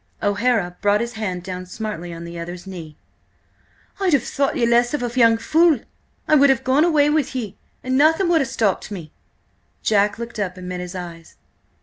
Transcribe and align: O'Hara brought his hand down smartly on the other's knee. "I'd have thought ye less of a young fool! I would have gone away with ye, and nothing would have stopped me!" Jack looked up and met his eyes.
O'Hara 0.23 0.77
brought 0.81 0.99
his 0.99 1.13
hand 1.13 1.43
down 1.43 1.67
smartly 1.67 2.11
on 2.11 2.23
the 2.25 2.39
other's 2.39 2.65
knee. 2.65 2.97
"I'd 3.99 4.13
have 4.13 4.23
thought 4.23 4.57
ye 4.57 4.65
less 4.65 4.95
of 4.95 5.03
a 5.03 5.15
young 5.19 5.37
fool! 5.37 5.81
I 6.27 6.33
would 6.33 6.49
have 6.49 6.63
gone 6.63 6.83
away 6.83 7.11
with 7.11 7.35
ye, 7.35 7.55
and 7.83 7.99
nothing 7.99 8.27
would 8.29 8.41
have 8.41 8.49
stopped 8.49 8.89
me!" 8.89 9.11
Jack 9.83 10.17
looked 10.17 10.39
up 10.39 10.57
and 10.57 10.67
met 10.67 10.79
his 10.79 10.95
eyes. 10.95 11.35